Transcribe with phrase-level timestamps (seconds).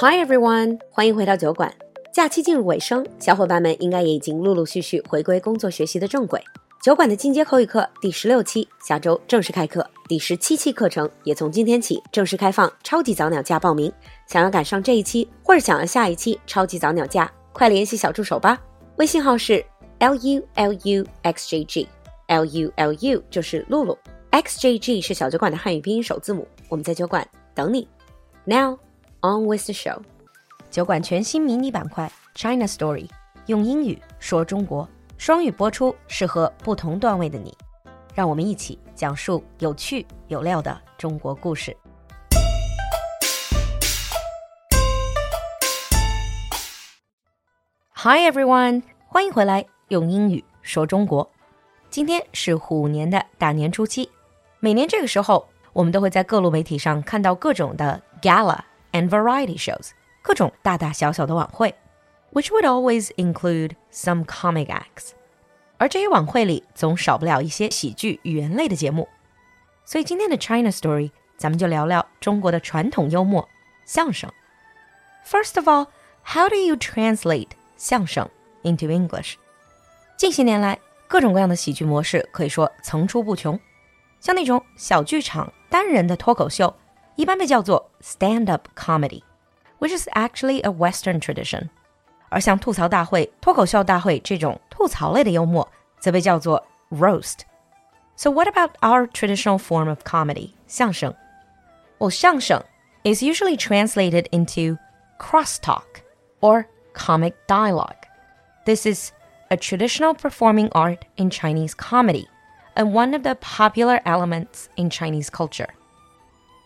[0.00, 1.74] Hi everyone，欢迎回到酒馆。
[2.12, 6.40] 假期进入尾声，小伙伴们应该也已经陆陆续续回归工作学习的正轨。
[6.80, 13.92] 酒馆的进阶口语课第十六期下周正式开课，第十七期课程也从今天起正式开放超级早鸟价报名。
[14.28, 18.56] 想要赶上这一期，或者想要下一期超级早鸟价，快联系小助手吧。
[18.98, 19.54] 微信号是
[19.98, 23.98] l u l u x j g，l u l u 就是露露
[24.30, 26.46] ，x j g 是小酒馆的汉语拼音首字母。
[26.68, 27.88] 我们在酒馆等你。
[28.44, 28.78] Now
[29.22, 30.00] on with the show。
[30.70, 33.08] 酒馆全新迷你板块 China Story，
[33.46, 37.56] 用英语说中国，双语播出，适合不同段位的你。
[38.14, 41.76] 让我们一起讲述有趣有料的中国故事。
[47.94, 51.28] Hi everyone，欢迎回来，用英语说中国。
[51.90, 54.10] 今天是虎年的大年初七，
[54.60, 58.58] 每年这个时候，我们都会在各路媒体上看到各种的 gala
[58.92, 59.90] and variety shows，
[60.22, 61.74] 各种大大小小的晚会
[62.32, 65.10] ，which would always include some comic acts。
[65.76, 69.08] 而这些晚会里总少不了一些喜剧语言类的节目。
[69.84, 73.48] 所以今天的 China Story，咱们就聊聊中国的传统幽默
[73.84, 74.30] 相声。
[75.24, 75.86] First of all,
[76.24, 78.28] how do you translate 相声
[78.62, 79.34] into English。
[80.16, 83.58] 近些年来，各种各样的喜剧模式可以说层出不穷。
[84.20, 86.74] 像那种小剧场单人的脱口秀，
[87.17, 91.69] 一般被叫做 stand-up comedy，which is actually a Western tradition。
[92.29, 95.67] 而像吐槽大会、脱口秀大会这种吐槽类的幽默，
[95.99, 101.13] 则被叫做 roast。So what about our traditional form of comedy，相声？
[101.99, 102.63] Well, 相声
[103.03, 104.77] is usually translated into
[105.19, 106.01] crosstalk
[106.41, 108.07] or comic dialogue.
[108.65, 109.11] This is
[109.49, 112.27] a traditional performing art in Chinese comedy
[112.75, 115.69] and one of the popular elements in Chinese culture.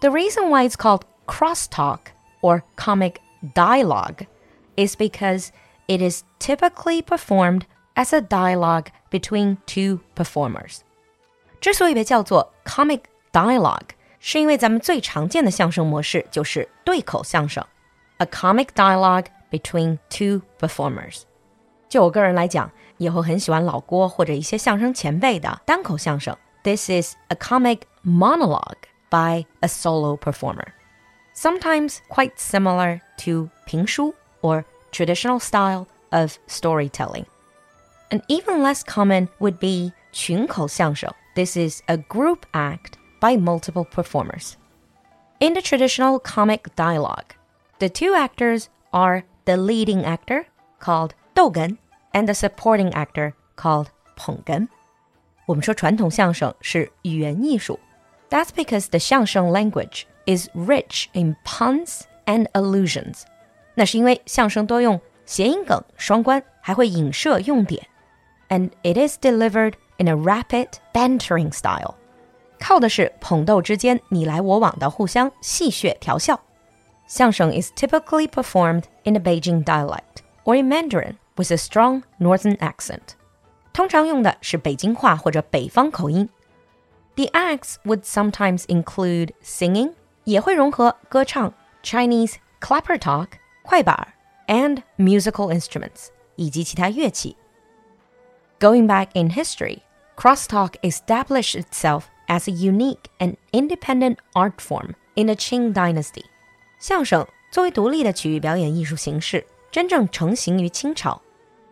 [0.00, 1.98] The reason why it's called crosstalk
[2.40, 3.16] or comic
[3.54, 4.26] dialogue
[4.76, 5.48] is because
[5.86, 7.62] it is typically performed
[7.94, 10.80] as a dialogue between two performers.
[11.60, 13.02] 之所以被叫做 comic
[13.32, 17.64] dialogue，是因为咱们最常见的相声模式就是对口相声，
[18.18, 21.22] a comic dialogue between two performers。
[21.88, 26.36] 就我个人来讲，以后很喜欢老郭或者一些相声前辈的单口相声。
[26.64, 30.74] This is a comic monologue by a solo performer,
[31.34, 37.26] sometimes quite similar to 评书 or traditional style of storytelling.
[38.10, 41.10] And even less common would be 群口相声.
[41.34, 44.56] This is a group act by multiple performers.
[45.40, 47.34] In the traditional comic dialogue,
[47.78, 50.44] the two actors are the leading actor
[50.78, 51.78] called 逗哏
[52.12, 54.68] and the supporting actor called 捧哏。
[55.46, 57.78] 我们说传统相声是语言艺术
[58.30, 63.22] ，That's because the 相声 language is rich in puns and allusions。
[63.74, 67.86] 那是因为相声多用谐音梗、双关，还会影射用典。
[68.48, 71.94] And it is delivered in a rapid bantering style，
[72.60, 76.38] 靠的是捧逗之间你来我往的互相戏谑调笑。
[77.06, 83.16] 相声 is typically performed in a Beijing dialect or in Mandarin with a strong northern accent.
[83.72, 86.28] 通常用的是北京话或者北方口音。
[87.16, 89.92] The acts would sometimes include singing，
[90.24, 91.52] 也会融合歌唱、
[91.82, 93.28] Chinese clapper talk、
[93.62, 94.14] 快板
[94.46, 97.36] and musical instruments 以及其他乐器。
[98.58, 99.80] Going back in history,
[100.16, 106.24] crosstalk established itself as a unique and independent art form in the Qing dynasty.
[106.78, 111.20] 相声作为独立的曲艺表演艺术形式，真正成型于清朝。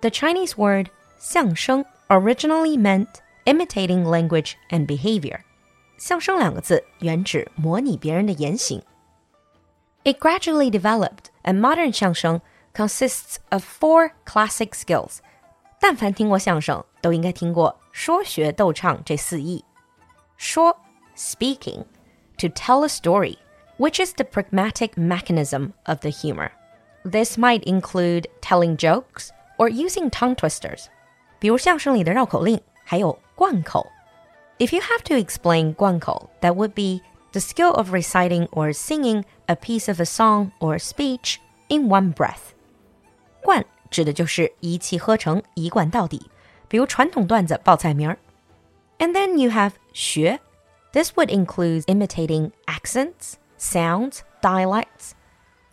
[0.00, 0.88] The Chinese word
[1.18, 3.06] 相声 originally meant
[3.44, 5.40] imitating language and behavior.
[5.98, 8.82] 相声两个字原指模拟别人的言行。
[10.02, 12.40] It gradually developed, and modern 相声
[12.72, 15.18] consists of four classic skills.
[15.78, 19.64] 但凡听过相声，都应该听过说学逗唱这四艺。
[20.36, 20.74] 说
[21.16, 21.84] speaking
[22.38, 23.36] to tell a story
[23.76, 26.50] which is the pragmatic mechanism of the humor.
[27.04, 30.86] This might include telling jokes or using tongue twisters.
[31.38, 33.86] 比如相声里的绕口令，还有 贯口。
[34.58, 37.02] If you have to explain 贯口, that would be
[37.32, 41.36] the skill of reciting or singing a piece of a song or speech
[41.68, 42.52] in one breath.
[43.42, 46.30] 贯指的就是一气呵成，一贯到底。
[46.68, 48.18] 比如传统段子报菜名儿。
[48.98, 50.38] And then you have 学.
[50.92, 55.12] This would include imitating accents, sounds, dialects,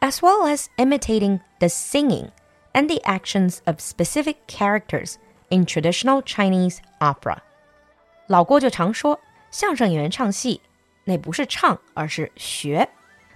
[0.00, 2.30] as well as imitating the singing
[2.72, 5.16] and the actions of specific characters
[5.48, 7.42] in traditional Chinese opera.
[8.26, 9.18] 老郭就常说，
[9.50, 10.60] 相声演员唱戏，
[11.04, 12.88] 那不是唱，而是学，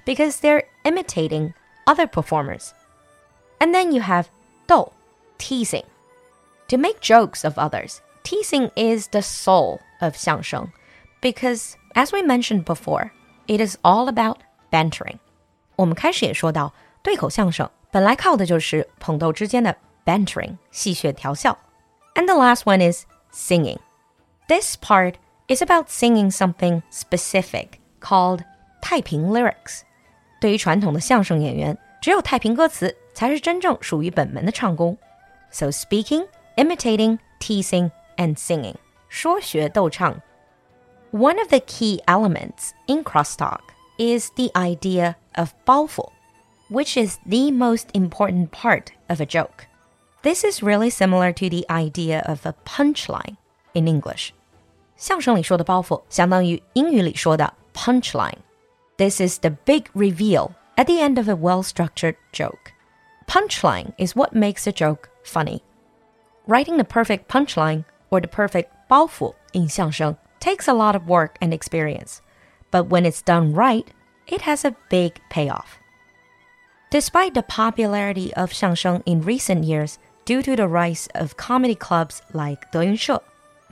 [0.04, 1.52] because they're imitating
[1.86, 2.70] other performers.
[3.58, 4.26] And then you have
[4.66, 4.92] 逗
[5.38, 5.84] teasing.
[6.68, 10.68] To make jokes of others, teasing is the soul of 相声
[11.20, 13.10] because as we mentioned before,
[13.46, 14.38] it is all about
[14.70, 15.18] bantering.
[15.76, 16.72] 我们开始也说到，
[17.02, 21.58] 对口相声本来靠的就是捧逗之间的 bantering 戏谑调笑。
[22.14, 23.78] And the last one is singing.
[24.48, 25.14] This part
[25.48, 28.40] is about singing something specific called
[28.80, 29.82] 太平 lyrics。
[30.40, 34.96] 对于传统的相声演员，只有太平歌词才是真正属于本门的唱功。
[35.50, 36.26] So speaking,
[36.56, 38.76] imitating, teasing, and singing，
[39.08, 40.20] 说学逗唱。
[41.12, 43.60] One of the key elements in crosstalk
[43.98, 46.10] is the idea of 包袱
[46.70, 49.66] which is the most important part of a joke.
[50.22, 53.36] This is really similar to the idea of a punchline
[53.74, 54.30] in English.
[54.96, 58.38] 相声里说的包袱相当于英语里说的 punchline.
[58.98, 62.72] This is the big reveal at the end of a well-structured joke.
[63.26, 65.62] Punchline is what makes a joke funny.
[66.46, 71.36] Writing the perfect punchline or the perfect 包袱 in 相声 takes a lot of work
[71.40, 72.18] and experience,
[72.70, 73.86] but when it's done right,
[74.26, 75.78] it has a big payoff.
[76.90, 79.94] Despite the popularity of 相声 in recent years
[80.24, 83.22] due to the rise of comedy clubs like 德云社,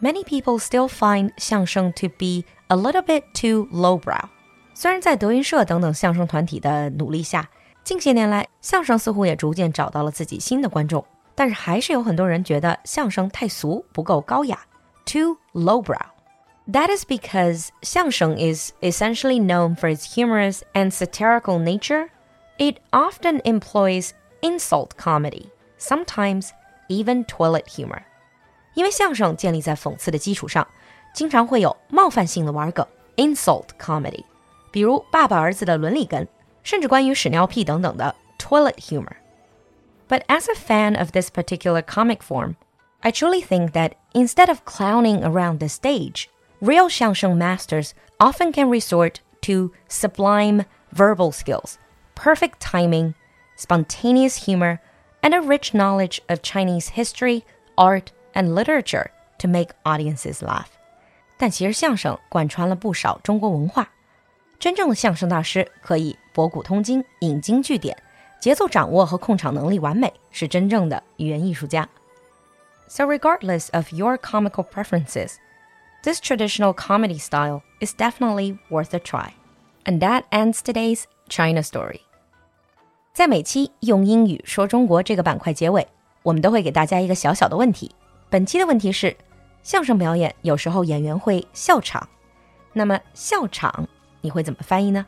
[0.00, 4.28] many people still find 相声 to be a little bit too lowbrow.
[4.74, 7.48] 虽然在德云社等等相声团体的努力下，
[7.82, 11.04] 近些年来相声似乎也逐渐找到了自己新的观众，
[11.34, 14.60] 但是还是有很多人觉得相声太俗，不够高雅，
[15.04, 16.06] too lowbrow.
[16.70, 22.10] That is because 相声 is essentially known for its humorous and satirical nature
[22.58, 24.10] it often employs
[24.42, 25.46] insult comedy,
[25.78, 26.50] sometimes
[26.88, 28.02] even toilet humor.
[28.74, 30.66] 因为相声建立在讽刺的基础上，
[31.12, 32.86] 经常会有冒犯性的玩梗
[33.16, 34.24] insult comedy，
[34.70, 36.28] 比如爸爸儿子的伦理根，
[36.62, 39.16] 甚至关于屎尿屁等等的 toilet humor.
[40.08, 42.54] But as a fan of this particular comic form,
[43.00, 46.26] I truly think that instead of clowning around the stage,
[46.60, 51.76] real 相声 masters often can resort to sublime verbal skills
[52.14, 53.14] perfect timing,
[53.56, 54.80] spontaneous humor,
[55.22, 57.44] and a rich knowledge of Chinese history,
[57.76, 59.06] art, and literature
[59.38, 60.66] to make audiences laugh.
[61.36, 63.88] 但其实相声贯穿了不少中国文化。
[64.58, 67.96] 真正的相声大师可以博古通今、引经据典，
[68.40, 71.88] 节奏掌握和控场能力完美，是真正的语言艺术家。
[72.88, 75.34] So regardless of your comical preferences,
[76.02, 79.30] this traditional comedy style is definitely worth a try.
[79.84, 82.00] And that ends today's China Story。
[83.12, 85.86] 在每期用英语说中国这个板块结尾，
[86.22, 87.94] 我们都会给大家一个小小的问题。
[88.33, 89.15] 本期的问题是：
[89.61, 92.09] 相声表演有时候演员会笑场，
[92.73, 93.87] 那么笑场
[94.21, 95.05] 你会怎么翻译呢？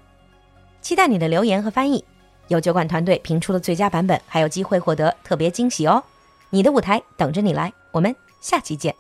[0.80, 2.06] 期待你的留言和翻译。
[2.50, 6.04] 有酒馆团队评出的最佳版本，还有机会获得特别惊喜哦！
[6.52, 8.96] 你的舞台等着你来，我们下期见。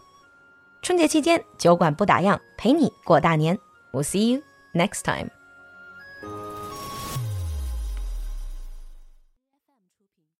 [0.81, 3.55] 春节期间，酒馆不打烊，陪你过大年。
[3.91, 4.41] We'll see you
[4.73, 5.34] next time.